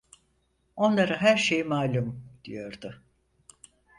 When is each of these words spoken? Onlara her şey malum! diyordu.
Onlara 0.75 1.17
her 1.21 1.37
şey 1.37 1.63
malum! 1.63 2.25
diyordu. 2.43 3.01